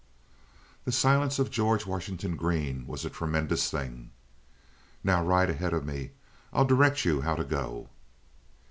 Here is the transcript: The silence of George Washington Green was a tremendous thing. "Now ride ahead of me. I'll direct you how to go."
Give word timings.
The 0.83 0.91
silence 0.91 1.37
of 1.37 1.51
George 1.51 1.85
Washington 1.85 2.35
Green 2.35 2.87
was 2.87 3.05
a 3.05 3.09
tremendous 3.11 3.69
thing. 3.69 4.09
"Now 5.03 5.23
ride 5.23 5.51
ahead 5.51 5.73
of 5.73 5.85
me. 5.85 6.09
I'll 6.51 6.65
direct 6.65 7.05
you 7.05 7.21
how 7.21 7.35
to 7.35 7.43
go." 7.43 7.87